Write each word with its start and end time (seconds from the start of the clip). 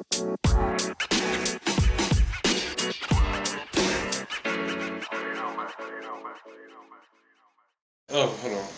Oh, 0.00 0.04
hold 8.10 8.52
on. 8.52 8.68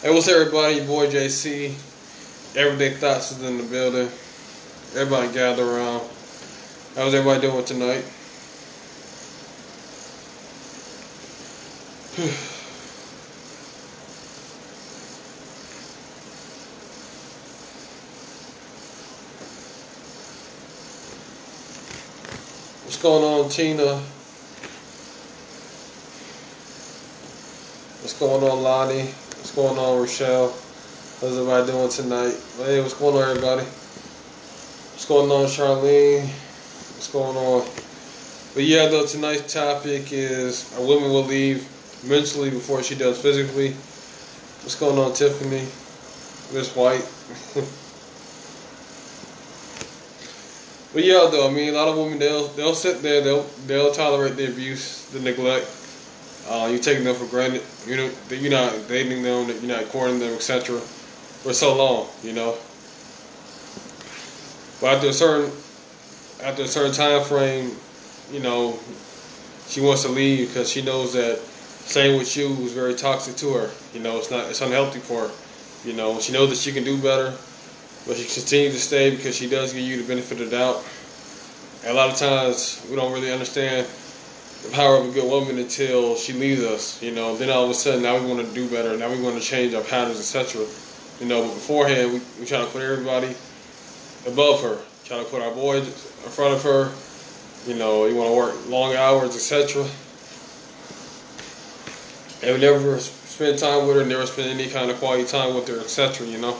Hey, 0.00 0.14
what's 0.14 0.28
everybody? 0.28 0.76
Your 0.76 0.86
boy 0.86 1.08
JC. 1.08 1.74
Everyday 2.56 2.94
Thoughts 2.94 3.32
is 3.32 3.42
in 3.42 3.58
the 3.58 3.64
building. 3.64 4.08
Everybody 4.96 5.30
gather 5.34 5.62
around. 5.62 6.00
How's 6.94 7.12
everybody 7.12 7.42
doing 7.42 7.64
tonight? 7.66 8.04
going 23.04 23.22
on, 23.22 23.50
Tina? 23.50 23.96
What's 28.00 28.18
going 28.18 28.42
on, 28.42 28.62
Lonnie? 28.62 29.02
What's 29.02 29.54
going 29.54 29.76
on, 29.76 30.00
Rochelle? 30.00 30.48
How's 31.20 31.36
everybody 31.36 31.70
doing 31.70 31.90
tonight? 31.90 32.34
Hey, 32.56 32.80
what's 32.80 32.94
going 32.94 33.14
on, 33.16 33.28
everybody? 33.28 33.60
What's 33.60 35.04
going 35.04 35.30
on, 35.30 35.44
Charlene? 35.44 36.22
What's 36.22 37.12
going 37.12 37.36
on? 37.36 37.68
But 38.54 38.62
yeah, 38.62 38.88
though, 38.88 39.04
tonight's 39.04 39.52
topic 39.52 40.10
is 40.10 40.74
a 40.78 40.82
woman 40.82 41.10
will 41.10 41.26
leave 41.26 41.68
mentally 42.08 42.48
before 42.48 42.82
she 42.82 42.94
does 42.94 43.20
physically. 43.20 43.72
What's 44.62 44.76
going 44.76 44.98
on, 44.98 45.12
Tiffany? 45.12 45.68
Miss 46.56 46.74
White. 46.74 47.06
but 50.94 51.04
yeah, 51.04 51.28
though, 51.30 51.48
I 51.48 51.52
mean, 51.52 51.68
a 51.68 51.72
lot 51.72 51.88
of 51.88 51.96
women 51.98 52.18
they'll 52.18 52.48
they'll 52.48 52.74
sit 52.74 53.02
there, 53.02 53.20
they'll 53.20 53.42
they'll 53.66 53.92
tolerate 53.92 54.36
the 54.36 54.48
abuse, 54.48 55.04
the 55.10 55.20
neglect 55.20 55.66
uh, 56.48 56.68
you're 56.70 56.78
taking 56.78 57.04
them 57.04 57.14
for 57.14 57.26
granted. 57.26 57.62
You 57.86 57.96
know 57.96 58.08
that 58.28 58.36
you're 58.36 58.50
not 58.50 58.72
dating 58.88 59.22
them, 59.22 59.46
that 59.46 59.62
you're 59.62 59.76
not 59.76 59.88
courting 59.88 60.18
them, 60.18 60.34
etc. 60.34 60.78
For 60.78 61.52
so 61.52 61.76
long, 61.76 62.08
you 62.22 62.32
know. 62.32 62.56
But 64.80 64.96
after 64.96 65.08
a 65.08 65.12
certain 65.12 65.50
after 66.42 66.62
a 66.62 66.68
certain 66.68 66.92
time 66.92 67.24
frame, 67.24 67.72
you 68.30 68.40
know, 68.40 68.78
she 69.68 69.80
wants 69.80 70.02
to 70.02 70.08
leave 70.08 70.48
because 70.48 70.70
she 70.70 70.82
knows 70.82 71.14
that 71.14 71.38
staying 71.38 72.18
with 72.18 72.36
you 72.36 72.48
is 72.48 72.72
very 72.72 72.94
toxic 72.94 73.36
to 73.36 73.54
her. 73.54 73.70
You 73.94 74.00
know, 74.00 74.18
it's 74.18 74.30
not 74.30 74.48
it's 74.50 74.60
unhealthy 74.60 74.98
for 74.98 75.28
her. 75.28 75.88
You 75.88 75.94
know, 75.94 76.20
she 76.20 76.32
knows 76.32 76.50
that 76.50 76.58
she 76.58 76.72
can 76.72 76.84
do 76.84 77.00
better, 77.00 77.34
but 78.06 78.16
she 78.16 78.24
continues 78.24 78.74
to 78.74 78.80
stay 78.80 79.10
because 79.10 79.34
she 79.36 79.48
does 79.48 79.72
give 79.72 79.82
you 79.82 80.02
the 80.02 80.08
benefit 80.08 80.40
of 80.40 80.50
the 80.50 80.56
doubt. 80.56 80.84
And 81.82 81.92
a 81.92 81.94
lot 81.94 82.10
of 82.10 82.16
times 82.16 82.84
we 82.90 82.96
don't 82.96 83.12
really 83.12 83.32
understand 83.32 83.86
the 84.62 84.70
power 84.70 84.96
of 84.96 85.08
a 85.08 85.12
good 85.12 85.28
woman 85.28 85.58
until 85.58 86.16
she 86.16 86.32
leaves 86.32 86.62
us. 86.62 87.02
You 87.02 87.12
know, 87.12 87.36
then 87.36 87.50
all 87.50 87.64
of 87.64 87.70
a 87.70 87.74
sudden 87.74 88.02
now 88.02 88.18
we 88.18 88.26
want 88.26 88.46
to 88.46 88.54
do 88.54 88.68
better. 88.68 88.96
Now 88.96 89.10
we 89.10 89.20
want 89.20 89.36
to 89.36 89.42
change 89.42 89.74
our 89.74 89.82
patterns, 89.82 90.18
etc. 90.18 90.66
You 91.20 91.26
know, 91.26 91.42
but 91.42 91.54
beforehand 91.54 92.12
we, 92.12 92.20
we 92.40 92.46
try 92.46 92.60
to 92.60 92.66
put 92.66 92.82
everybody 92.82 93.34
above 94.26 94.62
her. 94.62 94.78
Try 95.04 95.18
to 95.18 95.24
put 95.24 95.42
our 95.42 95.52
boys 95.52 95.86
in 95.86 96.30
front 96.30 96.54
of 96.54 96.62
her. 96.62 96.92
You 97.70 97.78
know, 97.78 98.06
you 98.06 98.16
want 98.16 98.30
to 98.30 98.36
work 98.36 98.68
long 98.68 98.94
hours, 98.94 99.34
etc. 99.34 99.86
And 102.42 102.54
we 102.54 102.60
never 102.60 102.98
spend 102.98 103.58
time 103.58 103.86
with 103.86 103.96
her, 103.96 104.04
never 104.04 104.26
spend 104.26 104.48
any 104.48 104.68
kind 104.68 104.90
of 104.90 104.98
quality 104.98 105.24
time 105.24 105.54
with 105.54 105.68
her, 105.68 105.80
etc. 105.80 106.26
You 106.26 106.38
know, 106.38 106.58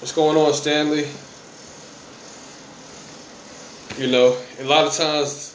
what's 0.00 0.12
going 0.12 0.36
on, 0.36 0.52
Stanley? 0.54 1.06
You 3.98 4.12
know, 4.12 4.36
a 4.60 4.64
lot 4.64 4.86
of 4.86 4.92
times 4.92 5.54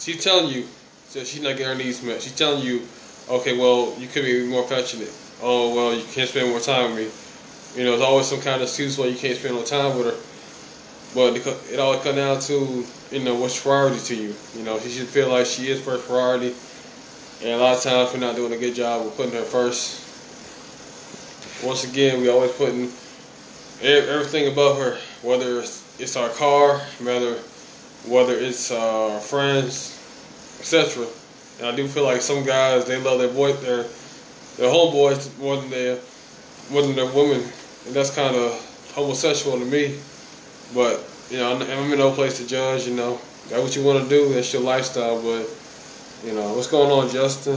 she's 0.00 0.22
telling 0.22 0.52
you 0.52 0.66
she's 1.10 1.40
not 1.40 1.56
getting 1.56 1.66
her 1.66 1.74
needs 1.76 2.02
met. 2.02 2.20
She's 2.20 2.34
telling 2.34 2.64
you, 2.64 2.82
okay, 3.30 3.56
well, 3.56 3.94
you 3.98 4.08
could 4.08 4.24
be 4.24 4.46
more 4.46 4.64
affectionate. 4.64 5.12
Oh, 5.40 5.74
well, 5.74 5.94
you 5.94 6.02
can't 6.12 6.28
spend 6.28 6.50
more 6.50 6.58
time 6.58 6.94
with 6.94 7.76
me. 7.76 7.78
You 7.78 7.84
know, 7.84 7.92
there's 7.92 8.02
always 8.02 8.26
some 8.26 8.40
kind 8.40 8.56
of 8.56 8.62
excuse 8.62 8.98
why 8.98 9.06
you 9.06 9.16
can't 9.16 9.38
spend 9.38 9.54
more 9.54 9.64
time 9.64 9.96
with 9.96 10.06
her. 10.06 10.16
But 11.14 11.36
it 11.72 11.78
all 11.78 11.96
comes 11.98 12.16
down 12.16 12.40
to, 12.40 12.84
you 13.12 13.22
know, 13.22 13.36
what's 13.36 13.62
priority 13.62 14.00
to 14.00 14.16
you. 14.16 14.34
You 14.56 14.64
know, 14.64 14.80
she 14.80 14.88
should 14.88 15.06
feel 15.06 15.28
like 15.28 15.46
she 15.46 15.68
is 15.68 15.80
first 15.80 16.08
priority. 16.08 16.52
And 17.42 17.52
a 17.52 17.58
lot 17.58 17.76
of 17.76 17.82
times 17.82 18.12
we're 18.12 18.18
not 18.18 18.34
doing 18.34 18.52
a 18.52 18.56
good 18.58 18.74
job 18.74 19.06
of 19.06 19.16
putting 19.16 19.34
her 19.34 19.42
first. 19.42 20.02
Once 21.64 21.84
again, 21.84 22.20
we 22.20 22.28
always 22.28 22.50
putting 22.52 22.90
everything 23.82 24.50
above 24.52 24.78
her, 24.78 24.98
whether 25.22 25.60
it's 25.98 26.16
our 26.16 26.28
car, 26.30 26.78
whether 27.00 27.36
whether 28.06 28.34
it's 28.34 28.70
our 28.70 29.18
friends, 29.20 29.98
etc. 30.60 31.06
And 31.58 31.68
I 31.68 31.74
do 31.74 31.88
feel 31.88 32.04
like 32.04 32.20
some 32.20 32.44
guys 32.44 32.84
they 32.84 33.00
love 33.00 33.18
their 33.18 33.28
boy 33.28 33.52
their 33.54 33.84
their 34.56 34.70
homeboys 34.70 35.36
more 35.38 35.56
than 35.56 35.70
their 35.70 35.98
more 36.70 36.82
than 36.82 36.94
their 36.94 37.06
women, 37.06 37.42
and 37.86 37.94
that's 37.94 38.14
kind 38.14 38.34
of 38.36 38.52
homosexual 38.94 39.58
to 39.58 39.64
me. 39.64 39.98
But 40.74 41.02
you 41.30 41.38
know, 41.38 41.56
I'm 41.56 41.92
in 41.92 41.98
no 41.98 42.12
place 42.12 42.38
to 42.38 42.46
judge. 42.46 42.86
You 42.86 42.94
know, 42.94 43.20
that's 43.48 43.62
what 43.62 43.76
you 43.76 43.82
want 43.82 44.02
to 44.02 44.08
do. 44.08 44.32
That's 44.32 44.52
your 44.52 44.62
lifestyle. 44.62 45.20
But 45.20 45.48
you 46.24 46.34
know, 46.34 46.54
what's 46.54 46.68
going 46.68 46.90
on, 46.90 47.10
Justin? 47.10 47.56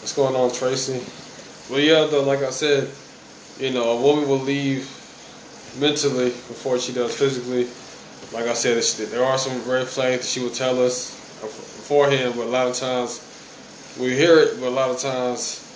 What's 0.00 0.14
going 0.14 0.34
on, 0.34 0.52
Tracy? 0.52 1.04
Well, 1.70 1.80
yeah, 1.80 2.06
though, 2.10 2.24
like 2.24 2.42
I 2.42 2.50
said, 2.50 2.90
you 3.60 3.70
know, 3.72 3.98
a 3.98 4.00
woman 4.00 4.28
will 4.28 4.38
leave 4.38 4.84
mentally 5.78 6.30
before 6.30 6.78
she 6.78 6.92
does 6.92 7.14
physically 7.16 7.68
like 8.32 8.46
I 8.46 8.54
said, 8.54 8.80
there 9.10 9.24
are 9.24 9.38
some 9.38 9.68
red 9.68 9.88
flags 9.88 10.22
that 10.22 10.26
she 10.26 10.40
will 10.40 10.54
tell 10.54 10.84
us 10.84 11.10
beforehand, 11.40 12.34
but 12.36 12.44
a 12.44 12.50
lot 12.50 12.68
of 12.68 12.74
times 12.74 13.26
we 13.98 14.14
hear 14.14 14.38
it, 14.38 14.60
but 14.60 14.68
a 14.68 14.70
lot 14.70 14.90
of 14.90 14.98
times 14.98 15.66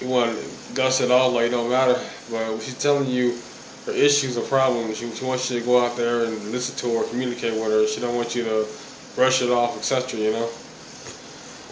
you 0.00 0.08
want 0.08 0.34
to 0.34 0.74
dust 0.74 1.02
it 1.02 1.10
off 1.10 1.34
like 1.34 1.46
it 1.46 1.50
don't 1.50 1.68
matter. 1.68 2.00
But 2.30 2.58
she's 2.60 2.78
telling 2.78 3.06
you 3.06 3.38
her 3.84 3.92
issues 3.92 4.38
or 4.38 4.42
problems, 4.42 4.96
she, 4.96 5.10
she 5.10 5.24
wants 5.24 5.50
you 5.50 5.60
to 5.60 5.66
go 5.66 5.84
out 5.84 5.96
there 5.96 6.24
and 6.24 6.52
listen 6.52 6.76
to 6.78 6.98
her, 6.98 7.04
communicate 7.10 7.52
with 7.52 7.70
her. 7.70 7.86
She 7.86 8.00
don't 8.00 8.16
want 8.16 8.34
you 8.34 8.44
to 8.44 8.66
brush 9.14 9.42
it 9.42 9.50
off, 9.50 9.76
etc. 9.76 10.18
You 10.18 10.32
know. 10.32 10.46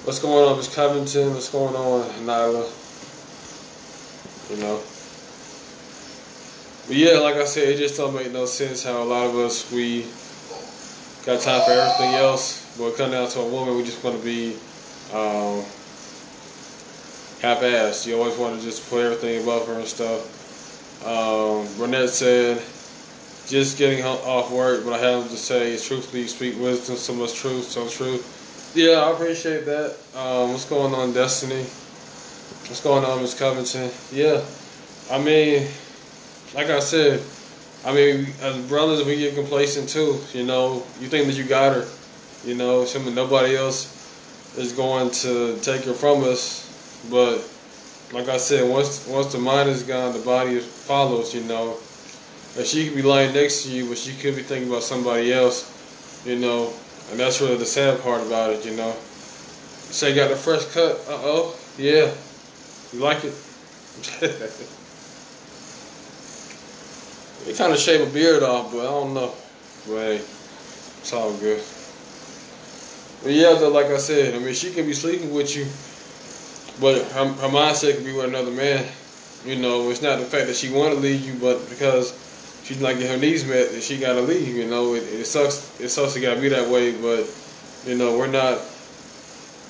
What's 0.04 0.18
going 0.18 0.46
on, 0.48 0.56
Miss 0.58 0.74
Covington? 0.74 1.32
What's 1.32 1.48
going 1.50 1.74
on, 1.74 2.04
Nyla? 2.26 2.68
You 4.50 4.62
know. 4.62 4.82
But 6.88 6.96
yeah, 6.96 7.18
like 7.18 7.36
I 7.36 7.44
said, 7.44 7.68
it 7.68 7.76
just 7.76 7.98
don't 7.98 8.14
make 8.14 8.32
no 8.32 8.46
sense 8.46 8.82
how 8.82 9.02
a 9.02 9.04
lot 9.04 9.26
of 9.26 9.36
us 9.36 9.70
we 9.70 10.06
got 11.26 11.38
time 11.42 11.60
for 11.66 11.72
everything 11.72 12.14
else, 12.14 12.74
but 12.78 12.96
come 12.96 13.10
down 13.10 13.28
to 13.28 13.40
a 13.40 13.46
woman, 13.46 13.76
we 13.76 13.84
just 13.84 14.02
want 14.02 14.16
to 14.16 14.24
be 14.24 14.54
um, 15.12 15.62
half-assed. 17.42 18.06
You 18.06 18.18
always 18.18 18.38
want 18.38 18.58
to 18.58 18.64
just 18.64 18.88
put 18.88 19.04
everything 19.04 19.42
above 19.42 19.66
her 19.66 19.74
and 19.74 19.84
stuff. 19.84 21.04
Um, 21.04 21.68
Burnett 21.76 22.08
said, 22.08 22.56
just 23.46 23.76
getting 23.76 24.02
off 24.02 24.50
work, 24.50 24.82
but 24.82 24.94
I 24.94 24.98
have 24.98 25.28
to 25.28 25.36
say, 25.36 25.72
it's 25.72 25.86
truthfully 25.86 26.26
speak 26.26 26.58
wisdom, 26.58 26.96
so 26.96 27.12
much 27.12 27.34
truth, 27.34 27.64
so 27.64 27.86
true. 27.86 28.18
Yeah, 28.74 29.00
I 29.00 29.12
appreciate 29.12 29.66
that. 29.66 29.94
Um, 30.16 30.52
what's 30.52 30.64
going 30.64 30.94
on, 30.94 31.12
Destiny? 31.12 31.64
What's 32.64 32.82
going 32.82 33.04
on, 33.04 33.20
Miss 33.20 33.38
Covington? 33.38 33.90
Yeah, 34.10 34.42
I 35.10 35.18
mean 35.22 35.68
like 36.54 36.68
I 36.68 36.80
said, 36.80 37.22
I 37.84 37.94
mean, 37.94 38.26
as 38.40 38.56
brothers, 38.68 39.04
we 39.06 39.16
get 39.16 39.34
complacent 39.34 39.88
too. 39.88 40.18
You 40.32 40.44
know, 40.44 40.84
you 41.00 41.08
think 41.08 41.26
that 41.26 41.36
you 41.36 41.44
got 41.44 41.74
her. 41.74 41.86
You 42.44 42.54
know, 42.54 42.84
something 42.84 43.14
nobody 43.14 43.56
else 43.56 43.94
is 44.56 44.72
going 44.72 45.10
to 45.10 45.58
take 45.60 45.84
her 45.84 45.94
from 45.94 46.24
us. 46.24 46.64
But 47.10 47.48
like 48.12 48.28
I 48.28 48.36
said, 48.36 48.68
once 48.68 49.06
once 49.06 49.32
the 49.32 49.38
mind 49.38 49.68
is 49.68 49.82
gone, 49.82 50.12
the 50.12 50.24
body 50.24 50.58
follows. 50.58 51.34
You 51.34 51.42
know, 51.44 51.76
and 52.56 52.66
she 52.66 52.86
could 52.86 52.96
be 52.96 53.02
lying 53.02 53.34
next 53.34 53.64
to 53.64 53.70
you, 53.70 53.88
but 53.88 53.98
she 53.98 54.12
could 54.12 54.34
be 54.34 54.42
thinking 54.42 54.68
about 54.68 54.82
somebody 54.82 55.32
else. 55.32 55.74
You 56.26 56.38
know, 56.38 56.72
and 57.10 57.20
that's 57.20 57.40
really 57.40 57.56
the 57.56 57.66
sad 57.66 58.00
part 58.02 58.26
about 58.26 58.50
it. 58.50 58.64
You 58.64 58.76
know, 58.76 58.92
say 58.92 60.10
you 60.10 60.16
got 60.16 60.30
the 60.30 60.36
fresh 60.36 60.64
cut. 60.66 60.96
Uh 61.08 61.20
oh, 61.22 61.58
yeah, 61.76 62.12
you 62.92 63.00
like 63.00 63.24
it. 63.24 64.74
They 67.48 67.54
kind 67.54 67.72
of 67.72 67.78
shave 67.78 68.06
a 68.06 68.12
beard 68.12 68.42
off, 68.42 68.72
but 68.72 68.80
I 68.80 68.90
don't 68.90 69.14
know. 69.14 69.32
But 69.86 69.94
hey, 69.94 70.16
it's 70.16 71.12
all 71.14 71.32
good. 71.38 71.62
But 73.22 73.32
yeah, 73.32 73.58
though, 73.58 73.70
like 73.70 73.86
I 73.86 73.96
said, 73.96 74.34
I 74.34 74.38
mean, 74.38 74.52
she 74.52 74.70
could 74.70 74.84
be 74.84 74.92
sleeping 74.92 75.32
with 75.32 75.56
you, 75.56 75.64
but 76.78 77.10
her, 77.12 77.24
her 77.24 77.48
mindset 77.48 77.96
could 77.96 78.04
be 78.04 78.12
with 78.12 78.26
another 78.26 78.50
man. 78.50 78.84
You 79.46 79.56
know, 79.56 79.88
it's 79.88 80.02
not 80.02 80.18
the 80.18 80.26
fact 80.26 80.46
that 80.48 80.56
she 80.56 80.70
want 80.70 80.92
to 80.92 81.00
leave 81.00 81.24
you, 81.24 81.40
but 81.40 81.66
because 81.70 82.12
she's 82.64 82.82
not 82.82 82.98
getting 82.98 83.12
her 83.12 83.16
needs 83.16 83.46
met, 83.46 83.70
that 83.70 83.82
she 83.82 83.96
got 83.96 84.12
to 84.12 84.20
leave. 84.20 84.54
You 84.54 84.68
know, 84.68 84.92
it, 84.92 85.04
it 85.04 85.24
sucks. 85.24 85.80
It 85.80 85.88
sucks 85.88 86.12
to 86.14 86.20
gotta 86.20 86.38
be 86.38 86.50
that 86.50 86.68
way, 86.68 87.00
but 87.00 87.24
you 87.86 87.96
know, 87.96 88.18
we're 88.18 88.26
not. 88.26 88.60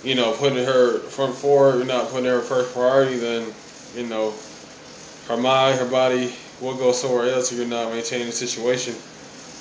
You 0.03 0.17
know, 0.17 0.33
putting 0.33 0.65
her 0.65 0.99
front 0.99 1.37
forward, 1.37 1.77
we're 1.77 1.85
not 1.85 2.09
putting 2.09 2.27
her 2.27 2.41
first 2.41 2.75
priority. 2.75 3.19
Then, 3.19 3.53
you 3.95 4.07
know, 4.09 4.35
her 5.29 5.37
mind, 5.37 5.79
her 5.79 5.89
body, 5.89 6.35
will 6.61 6.75
go 6.75 6.93
somewhere 6.93 7.33
else 7.33 7.53
if 7.53 7.59
you're 7.59 7.67
not 7.67 7.93
maintaining 7.93 8.27
the 8.27 8.33
situation. 8.33 8.95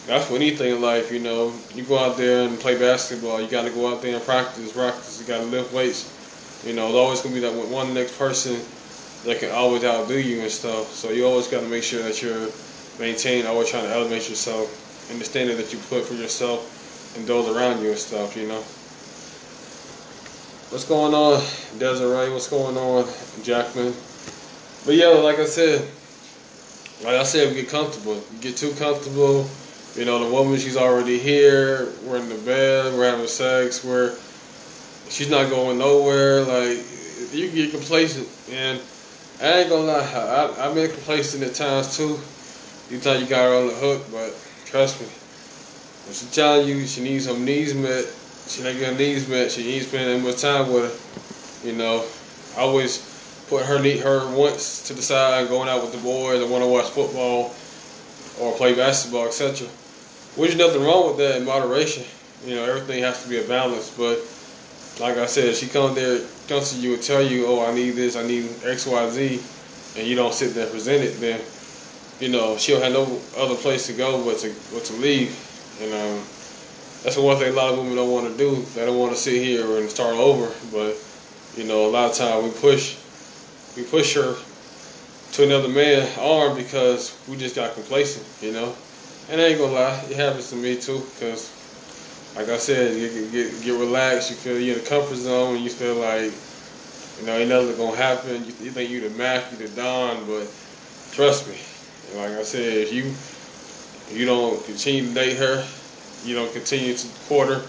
That's 0.08 0.30
with 0.30 0.42
anything 0.42 0.76
in 0.76 0.82
life, 0.82 1.12
you 1.12 1.20
know. 1.20 1.54
You 1.76 1.84
go 1.84 2.00
out 2.00 2.18
there 2.18 2.48
and 2.48 2.58
play 2.60 2.80
basketball, 2.80 3.42
you 3.42 3.48
got 3.48 3.64
to 3.64 3.72
go 3.72 3.94
out 3.94 4.02
there 4.02 4.16
and 4.16 4.24
practice, 4.24 4.72
practice. 4.72 5.20
You 5.20 5.28
got 5.28 5.40
to 5.40 5.46
lift 5.46 5.74
weights. 5.74 6.14
You 6.66 6.74
know, 6.74 6.84
there's 6.86 6.96
always 6.96 7.22
to 7.22 7.30
be 7.30 7.40
that 7.42 7.54
one 7.54 7.94
next 7.94 8.18
person 8.18 8.58
that 9.26 9.40
can 9.40 9.52
always 9.52 9.84
outdo 9.84 10.20
you 10.20 10.42
and 10.42 10.52
stuff. 10.52 10.88
So 10.94 11.12
you 11.12 11.26
always 11.26 11.48
got 11.48 11.62
to 11.62 11.68
make 11.68 11.84
sure 11.84 12.02
that 12.04 12.22
you're 12.22 12.48
maintaining, 13.00 13.46
always 13.46 13.70
trying 13.70 13.84
to 13.84 13.94
elevate 13.94 14.30
yourself 14.30 15.12
and 15.12 15.20
the 15.20 15.26
standard 15.26 15.58
that 15.58 15.74
you 15.74 15.80
put 15.90 16.04
for 16.06 16.14
yourself 16.14 17.16
and 17.18 17.28
those 17.28 17.48
around 17.56 17.82
you 17.82 17.90
and 17.90 17.98
stuff, 17.98 18.36
you 18.38 18.48
know. 18.48 18.64
What's 20.70 20.84
going 20.84 21.14
on, 21.14 21.40
Desiree? 21.80 22.32
What's 22.32 22.50
going 22.50 22.76
on, 22.76 23.08
Jackman? 23.44 23.94
But 24.86 24.96
yeah, 24.96 25.08
like 25.08 25.40
I 25.40 25.46
said, 25.46 25.88
like 27.04 27.16
I 27.16 27.24
said, 27.24 27.50
we 27.50 27.62
get 27.62 27.70
comfortable. 27.70 28.16
You 28.16 28.40
get 28.42 28.58
too 28.58 28.72
comfortable. 28.74 29.48
You 29.96 30.06
know, 30.06 30.24
the 30.24 30.32
woman, 30.34 30.60
she's 30.60 30.78
already 30.78 31.18
here. 31.18 31.92
We're 32.04 32.18
in 32.18 32.30
the 32.30 32.36
bed. 32.36 32.94
We're 32.94 33.10
having 33.10 33.28
sex. 33.28 33.84
We're 33.84 34.16
she's 35.10 35.30
not 35.30 35.50
going 35.50 35.78
nowhere. 35.78 36.42
Like 36.42 36.80
you 37.32 37.50
get 37.52 37.72
complacent, 37.72 38.28
and 38.52 38.80
I 39.42 39.62
ain't 39.62 39.70
gonna 39.70 39.84
lie, 39.84 40.00
I, 40.00 40.68
I've 40.68 40.76
been 40.76 40.90
complacent 40.90 41.44
at 41.44 41.54
times 41.54 41.98
too. 41.98 42.20
You 42.90 43.00
thought 43.00 43.20
you 43.20 43.26
got 43.26 43.44
her 43.44 43.56
on 43.56 43.68
the 43.68 43.74
hook, 43.74 44.06
but 44.12 44.34
trust 44.66 45.02
me, 45.02 45.08
when 46.06 46.16
she 46.16 46.26
telling 46.28 46.68
you 46.68 46.86
she 46.86 47.02
needs 47.02 47.26
her 47.26 47.38
needs 47.38 47.74
met, 47.74 48.06
she 48.48 48.64
not 48.64 48.74
getting 48.80 48.98
needs 48.98 49.28
met. 49.28 49.52
She 49.52 49.64
needs 49.64 49.88
spending 49.88 50.24
much 50.24 50.42
time 50.42 50.72
with 50.72 50.90
her. 51.64 51.68
You 51.68 51.76
know, 51.76 52.06
I 52.56 52.62
always 52.62 53.17
put 53.48 53.66
her 53.66 53.78
her 53.78 54.36
once 54.36 54.88
to 54.88 54.94
the 54.94 55.02
side, 55.02 55.48
going 55.48 55.70
out 55.70 55.82
with 55.82 55.92
the 55.92 56.00
boys. 56.00 56.42
I 56.42 56.46
want 56.46 56.64
to 56.64 56.68
watch 56.68 56.90
football 56.90 57.54
or 58.40 58.56
play 58.58 58.76
basketball, 58.76 59.28
etc. 59.28 59.68
Which 60.36 60.52
is 60.52 60.58
nothing 60.58 60.84
wrong 60.84 61.08
with 61.08 61.18
that 61.18 61.38
in 61.38 61.46
moderation. 61.46 62.04
You 62.46 62.56
know, 62.56 62.66
everything 62.66 63.04
has 63.04 63.24
to 63.24 63.30
be 63.30 63.40
a 63.40 63.48
balance. 63.48 63.90
But 63.90 64.20
like 65.00 65.18
I 65.18 65.26
said, 65.26 65.56
she 65.56 65.68
comes 65.68 65.96
there, 65.96 66.22
comes 66.48 66.74
to 66.74 66.80
you 66.80 66.94
and 66.94 67.04
tell 67.04 67.22
you, 67.22 67.48
"Oh, 67.48 67.66
I 67.66 67.74
need 67.74 67.92
this, 67.92 68.16
I 68.16 68.24
need 68.24 68.50
X, 68.64 68.86
Y, 68.86 69.10
Z," 69.10 69.42
and 69.98 70.08
you 70.08 70.16
don't 70.16 70.34
sit 70.34 70.54
there 70.54 70.64
and 70.64 70.72
present 70.72 71.04
it, 71.04 71.20
then 71.20 71.42
you 72.20 72.30
know 72.30 72.58
she'll 72.58 72.82
have 72.82 72.94
no 72.94 73.20
other 73.38 73.56
place 73.56 73.88
to 73.88 73.94
go 73.94 74.24
but 74.24 74.38
to 74.40 74.54
but 74.74 74.84
to 74.86 74.94
leave. 74.94 75.36
And 75.82 75.94
um, 75.94 76.24
that's 77.04 77.16
the 77.16 77.22
one 77.22 77.38
thing 77.38 77.54
a 77.54 77.56
lot 77.56 77.72
of 77.72 77.78
women 77.78 77.96
don't 77.96 78.12
want 78.12 78.28
to 78.32 78.38
do. 78.38 78.62
They 78.76 78.86
don't 78.86 78.98
want 78.98 79.14
to 79.14 79.18
sit 79.18 79.42
here 79.42 79.78
and 79.78 79.90
start 79.90 80.16
over. 80.16 80.52
But 80.72 80.98
you 81.56 81.64
know, 81.64 81.86
a 81.86 81.92
lot 81.92 82.12
of 82.12 82.18
times 82.18 82.44
we 82.44 82.60
push, 82.60 82.98
we 83.78 83.84
push 83.84 84.16
her 84.16 84.36
to 85.34 85.44
another 85.44 85.70
man 85.70 86.10
arm 86.20 86.58
because 86.58 87.16
we 87.30 87.38
just 87.38 87.56
got 87.56 87.74
complacent. 87.76 88.26
You 88.42 88.54
know, 88.54 88.76
and 89.30 89.40
I 89.40 89.46
ain't 89.46 89.60
gonna 89.60 89.72
lie, 89.72 90.04
it 90.10 90.16
happens 90.16 90.50
to 90.50 90.56
me 90.56 90.76
too. 90.76 91.02
Cause 91.20 91.54
like 92.36 92.50
I 92.50 92.58
said, 92.58 92.96
you 92.96 93.30
get 93.32 93.64
get, 93.64 93.80
relaxed. 93.80 94.32
You 94.32 94.36
feel 94.36 94.60
you're 94.60 94.78
in 94.78 94.84
the 94.84 94.90
comfort 94.90 95.16
zone, 95.16 95.62
you 95.62 95.70
feel 95.70 95.96
like 95.96 96.34
you 97.20 97.26
know 97.26 97.38
ain't 97.38 97.50
nothing 97.50 97.78
gonna 97.78 97.96
happen. 97.96 98.44
You, 98.46 98.54
you 98.62 98.72
think 98.72 98.90
you 98.90 99.08
the 99.08 99.16
Mac, 99.18 99.52
you 99.52 99.58
the 99.58 99.70
Don, 99.76 100.26
but 100.26 100.52
trust 101.12 101.48
me. 101.48 101.58
Like 102.20 102.32
I 102.32 102.44
said, 102.44 102.78
if 102.78 102.94
you 102.94 103.14
you 104.18 104.26
don't 104.26 104.64
continue 104.66 105.08
to 105.08 105.14
date 105.14 105.38
her, 105.38 105.66
you 106.24 106.36
don't 106.36 106.52
continue 106.54 106.96
to 106.96 107.08
court 107.28 107.50
her, 107.50 107.64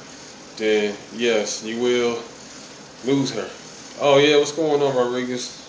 then 0.56 0.96
yes, 1.14 1.64
you 1.64 1.80
will 1.80 2.22
lose 3.04 3.30
her. 3.32 3.48
Oh 4.00 4.18
yeah, 4.18 4.36
what's 4.36 4.52
going 4.52 4.80
on, 4.80 4.94
Rodriguez? 4.96 5.67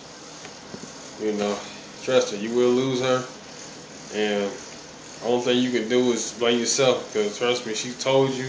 You 1.22 1.34
know, 1.34 1.58
trust 2.04 2.32
her. 2.32 2.38
you 2.38 2.54
will 2.56 2.70
lose 2.70 3.02
her, 3.02 3.26
and 4.16 4.52
the 4.52 5.26
only 5.26 5.44
thing 5.44 5.58
you 5.64 5.72
can 5.72 5.90
do 5.90 6.12
is 6.12 6.34
blame 6.40 6.60
yourself. 6.60 7.12
Because 7.12 7.38
trust 7.38 7.68
me, 7.68 7.74
she 7.74 7.92
told 7.92 8.32
you 8.32 8.48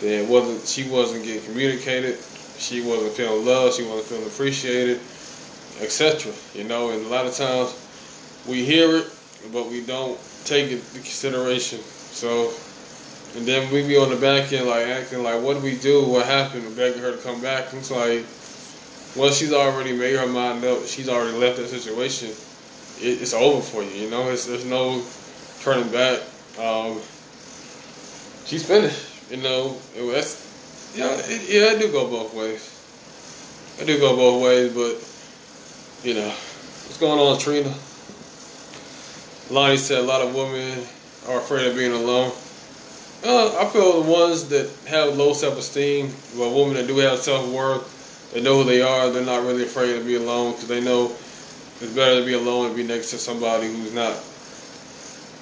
that 0.00 0.28
wasn't 0.28 0.66
she 0.66 0.88
wasn't 0.88 1.24
getting 1.24 1.42
communicated, 1.42 2.18
she 2.58 2.80
wasn't 2.80 3.12
feeling 3.12 3.44
loved, 3.44 3.74
she 3.74 3.82
wasn't 3.82 4.06
feeling 4.06 4.26
appreciated, 4.26 5.00
etc. 5.80 6.32
You 6.54 6.64
know, 6.64 6.90
and 6.90 7.04
a 7.06 7.08
lot 7.08 7.26
of 7.26 7.34
times 7.34 7.74
we 8.48 8.64
hear 8.64 8.96
it, 8.96 9.06
but 9.52 9.68
we 9.68 9.84
don't 9.84 10.18
take 10.44 10.70
it 10.70 10.78
into 10.78 10.94
consideration. 10.94 11.80
So 11.80 12.52
and 13.36 13.44
then 13.44 13.70
we 13.72 13.82
be 13.86 13.96
on 13.96 14.10
the 14.10 14.16
back 14.16 14.52
end 14.52 14.68
like 14.68 14.86
acting 14.86 15.24
like, 15.24 15.42
what 15.42 15.54
do 15.54 15.60
we 15.60 15.76
do? 15.76 16.04
What 16.06 16.26
happened? 16.26 16.76
Begging 16.76 17.02
her 17.02 17.16
to 17.16 17.18
come 17.18 17.42
back. 17.42 17.74
It's 17.74 17.90
like, 17.90 18.24
well, 19.16 19.30
she's 19.30 19.52
already 19.52 19.92
made 19.92 20.16
her 20.16 20.26
mind 20.26 20.64
up. 20.64 20.84
She's 20.86 21.08
already 21.08 21.36
left 21.36 21.58
that 21.58 21.68
situation. 21.68 22.30
It, 23.00 23.22
it's 23.22 23.34
over 23.34 23.60
for 23.60 23.82
you. 23.82 23.90
You 23.90 24.10
know, 24.10 24.30
it's, 24.30 24.46
there's 24.46 24.64
no 24.64 25.02
turning 25.60 25.90
back. 25.92 26.20
Um, 26.58 27.00
she's 28.44 28.66
finished. 28.66 29.30
You 29.30 29.38
know, 29.38 29.76
it, 29.96 30.12
that's 30.12 30.92
yeah, 30.96 31.16
it, 31.16 31.48
yeah. 31.48 31.76
I 31.76 31.80
do 31.80 31.90
go 31.90 32.08
both 32.08 32.34
ways. 32.34 32.70
I 33.80 33.84
do 33.84 33.98
go 33.98 34.16
both 34.16 34.42
ways, 34.42 34.72
but 34.72 36.06
you 36.06 36.14
know, 36.14 36.28
what's 36.28 36.98
going 36.98 37.18
on, 37.18 37.38
Trina? 37.38 37.74
Lonnie 39.50 39.76
said 39.76 39.98
a 39.98 40.02
lot 40.02 40.22
of 40.22 40.34
women 40.34 40.78
are 41.28 41.38
afraid 41.38 41.66
of 41.66 41.76
being 41.76 41.92
alone. 41.92 42.32
Uh, 43.24 43.56
I 43.58 43.64
feel 43.70 44.02
the 44.02 44.10
ones 44.10 44.48
that 44.48 44.70
have 44.86 45.16
low 45.16 45.32
self-esteem, 45.32 46.12
well, 46.36 46.54
women 46.54 46.74
that 46.74 46.86
do 46.86 46.98
have 46.98 47.18
self-worth, 47.18 47.93
they 48.34 48.42
know 48.42 48.58
who 48.58 48.64
they 48.64 48.82
are. 48.82 49.10
They're 49.10 49.24
not 49.24 49.44
really 49.44 49.62
afraid 49.62 49.96
to 49.96 50.04
be 50.04 50.16
alone 50.16 50.52
because 50.52 50.66
they 50.66 50.80
know 50.80 51.06
it's 51.80 51.94
better 51.94 52.18
to 52.18 52.26
be 52.26 52.34
alone 52.34 52.66
and 52.66 52.76
be 52.76 52.82
next 52.82 53.10
to 53.10 53.18
somebody 53.18 53.68
who's 53.68 53.94
not 53.94 54.20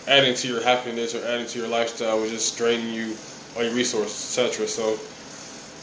adding 0.06 0.34
to 0.34 0.48
your 0.48 0.62
happiness 0.62 1.14
or 1.14 1.24
adding 1.26 1.46
to 1.46 1.58
your 1.58 1.68
lifestyle, 1.68 2.18
or 2.22 2.28
just 2.28 2.58
draining 2.58 2.92
you 2.92 3.16
all 3.56 3.64
your 3.64 3.74
resources, 3.74 4.38
etc. 4.38 4.68
So, 4.68 4.98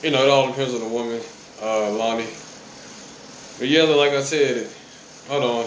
you 0.06 0.12
know, 0.14 0.24
it 0.24 0.30
all 0.30 0.48
depends 0.48 0.76
on 0.76 0.82
the 0.82 0.88
woman, 0.88 1.20
uh, 1.64 1.92
Lonnie. 1.92 2.30
But 3.58 3.70
yeah, 3.70 3.84
like 3.84 4.12
I 4.12 4.22
said, 4.22 4.70
hold 5.28 5.44
on. 5.44 5.66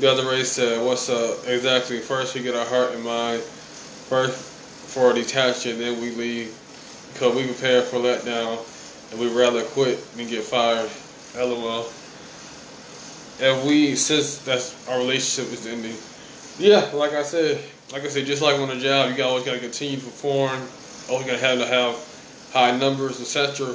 The 0.00 0.28
race 0.28 0.52
said, 0.52 0.84
"What's 0.84 1.08
up?" 1.08 1.46
Exactly. 1.46 2.00
First, 2.00 2.34
we 2.34 2.42
get 2.42 2.54
our 2.56 2.66
heart 2.66 2.92
and 2.92 3.04
mind. 3.04 3.40
First, 3.42 4.36
for 4.92 5.12
detaching, 5.12 5.78
then 5.78 6.00
we 6.00 6.10
leave 6.10 6.52
because 7.12 7.34
we 7.34 7.44
prepare 7.44 7.82
for 7.82 7.98
letdown 7.98 8.58
and 9.10 9.20
we'd 9.20 9.32
rather 9.32 9.62
quit 9.62 10.02
than 10.16 10.28
get 10.28 10.44
fired. 10.44 10.90
LOL. 11.36 11.84
If 13.38 13.64
we, 13.66 13.94
since 13.94 14.38
that's 14.38 14.88
our 14.88 14.98
relationship 14.98 15.52
is 15.52 15.66
ending, 15.66 15.96
yeah, 16.58 16.90
like 16.96 17.12
I 17.12 17.22
said, 17.22 17.62
like 17.92 18.02
I 18.02 18.08
said, 18.08 18.26
just 18.26 18.42
like 18.42 18.58
on 18.58 18.70
a 18.70 18.80
job, 18.80 19.16
you 19.16 19.22
always 19.22 19.44
got 19.44 19.52
to 19.52 19.58
continue 19.58 19.98
to 19.98 20.04
perform. 20.04 20.60
Always 21.10 21.26
got 21.26 21.38
to 21.38 21.46
have 21.46 21.58
to 21.58 21.66
have 21.66 22.50
high 22.52 22.76
numbers, 22.76 23.20
etc. 23.20 23.66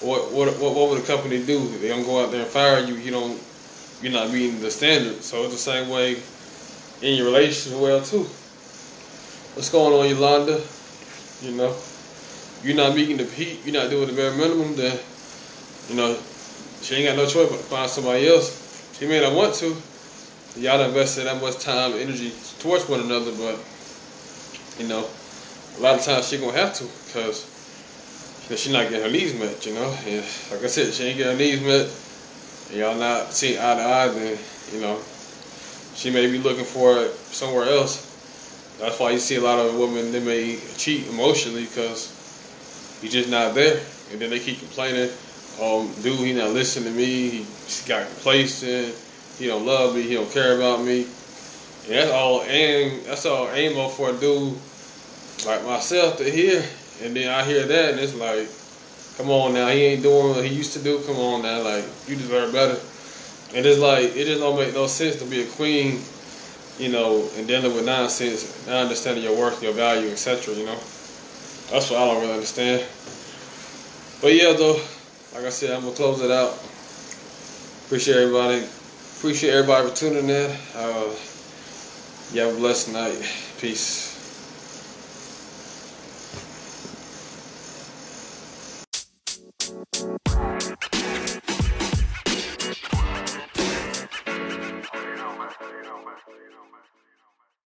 What 0.00 0.30
what 0.32 0.48
what 0.60 0.74
what 0.74 0.90
would 0.90 1.02
a 1.02 1.06
company 1.06 1.44
do? 1.44 1.66
They 1.78 1.88
don't 1.88 2.04
go 2.04 2.22
out 2.22 2.30
there 2.30 2.42
and 2.42 2.50
fire 2.50 2.80
you. 2.80 2.94
You 2.94 3.10
don't. 3.10 3.40
You're 4.02 4.12
not 4.12 4.30
meeting 4.30 4.60
the 4.60 4.70
standard. 4.70 5.22
So 5.24 5.42
it's 5.44 5.52
the 5.52 5.58
same 5.58 5.88
way 5.88 6.18
in 7.02 7.16
your 7.16 7.26
relationship 7.26 7.80
well 7.80 8.02
too. 8.02 8.26
What's 9.54 9.70
going 9.70 9.92
on, 9.92 10.08
Yolanda? 10.08 10.62
You 11.42 11.52
know, 11.52 11.74
you're 12.62 12.76
not 12.76 12.94
meeting 12.94 13.16
the 13.16 13.24
peak, 13.24 13.60
you're 13.64 13.74
not 13.74 13.90
doing 13.90 14.08
the 14.08 14.12
bare 14.14 14.32
minimum, 14.32 14.76
then, 14.76 14.98
you 15.88 15.96
know, 15.96 16.16
she 16.82 16.96
ain't 16.96 17.06
got 17.06 17.16
no 17.16 17.26
choice 17.26 17.48
but 17.50 17.58
to 17.58 17.64
find 17.64 17.90
somebody 17.90 18.28
else. 18.28 18.96
She 18.98 19.06
may 19.06 19.20
not 19.20 19.34
want 19.34 19.54
to. 19.56 19.76
Y'all 20.56 20.80
invested 20.80 21.26
that 21.26 21.40
much 21.40 21.58
time, 21.58 21.92
energy 21.92 22.32
towards 22.58 22.88
one 22.88 23.00
another, 23.00 23.30
but, 23.32 23.58
you 24.78 24.88
know, 24.88 25.06
a 25.78 25.80
lot 25.80 25.94
of 25.98 26.04
times 26.04 26.28
she 26.28 26.38
gonna 26.38 26.52
have 26.52 26.74
to, 26.74 26.84
because 27.06 27.46
you 28.44 28.50
know, 28.50 28.56
she's 28.56 28.72
not 28.72 28.88
getting 28.88 29.02
her 29.02 29.10
needs 29.10 29.34
met, 29.38 29.64
you 29.66 29.74
know. 29.74 29.96
And 30.06 30.24
like 30.50 30.64
I 30.64 30.66
said, 30.66 30.92
she 30.92 31.04
ain't 31.04 31.18
getting 31.18 31.32
her 31.32 31.38
needs 31.38 31.62
met, 31.62 31.88
and 32.70 32.78
y'all 32.78 32.98
not 32.98 33.32
seeing 33.32 33.58
eye 33.58 33.74
to 33.74 33.82
eye, 33.82 34.08
then, 34.08 34.38
you 34.72 34.80
know, 34.80 34.98
she 35.94 36.10
may 36.10 36.30
be 36.30 36.38
looking 36.38 36.64
for 36.64 36.98
it 36.98 37.12
somewhere 37.12 37.68
else 37.68 38.08
that's 38.78 38.98
why 39.00 39.10
you 39.10 39.18
see 39.18 39.34
a 39.36 39.40
lot 39.40 39.58
of 39.58 39.76
women 39.76 40.12
they 40.12 40.20
may 40.20 40.56
cheat 40.76 41.08
emotionally 41.08 41.64
because 41.64 42.14
he's 43.00 43.12
just 43.12 43.30
not 43.30 43.54
there, 43.54 43.80
and 44.12 44.20
then 44.20 44.30
they 44.30 44.38
keep 44.38 44.58
complaining. 44.58 45.10
Um, 45.60 45.92
dude, 46.02 46.18
he 46.20 46.32
not 46.32 46.50
listening 46.50 46.92
to 46.92 46.98
me. 46.98 47.28
He 47.30 47.46
got 47.88 48.06
complacent. 48.06 48.94
He 49.38 49.46
don't 49.46 49.66
love 49.66 49.94
me. 49.94 50.02
He 50.02 50.14
don't 50.14 50.30
care 50.30 50.56
about 50.56 50.82
me. 50.82 51.02
And 51.86 51.94
that's 51.94 52.10
all 52.10 52.42
aim. 52.42 53.00
That's 53.04 53.26
all 53.26 53.48
aim 53.50 53.90
for 53.90 54.10
a 54.10 54.12
dude 54.14 54.56
like 55.46 55.64
myself 55.64 56.18
to 56.18 56.30
hear. 56.30 56.64
And 57.02 57.14
then 57.14 57.32
I 57.32 57.44
hear 57.44 57.66
that, 57.66 57.90
and 57.92 58.00
it's 58.00 58.14
like, 58.14 58.48
come 59.16 59.30
on 59.30 59.54
now, 59.54 59.68
he 59.68 59.82
ain't 59.84 60.02
doing 60.02 60.36
what 60.36 60.44
he 60.44 60.54
used 60.54 60.72
to 60.74 60.82
do. 60.82 61.00
Come 61.06 61.16
on 61.16 61.42
now, 61.42 61.62
like 61.62 61.84
you 62.06 62.16
deserve 62.16 62.52
better. 62.52 62.78
And 63.56 63.64
it's 63.64 63.78
like 63.78 64.16
it 64.16 64.26
just 64.26 64.40
don't 64.40 64.58
make 64.58 64.74
no 64.74 64.86
sense 64.86 65.16
to 65.16 65.24
be 65.24 65.42
a 65.42 65.46
queen 65.46 66.00
you 66.78 66.88
know, 66.88 67.28
and 67.36 67.46
dealing 67.46 67.74
with 67.74 67.84
nonsense, 67.84 68.66
not 68.66 68.76
understanding 68.76 69.24
your 69.24 69.36
worth, 69.36 69.62
your 69.62 69.72
value, 69.72 70.08
etc. 70.08 70.54
You 70.54 70.66
know, 70.66 70.78
that's 71.70 71.90
what 71.90 72.00
I 72.00 72.06
don't 72.06 72.20
really 72.20 72.32
understand. 72.34 72.84
But 74.20 74.34
yeah, 74.34 74.52
though, 74.52 74.80
like 75.34 75.44
I 75.44 75.50
said, 75.50 75.70
I'm 75.70 75.82
gonna 75.82 75.94
close 75.94 76.20
it 76.20 76.30
out. 76.30 76.54
Appreciate 77.86 78.16
everybody. 78.16 78.64
Appreciate 79.18 79.52
everybody 79.52 79.88
for 79.88 79.94
tuning 79.96 80.28
in. 80.28 80.56
Uh, 80.74 81.14
You 82.32 82.42
have 82.42 82.54
a 82.54 82.58
blessed 82.58 82.92
night. 82.92 83.18
Peace. 83.60 84.17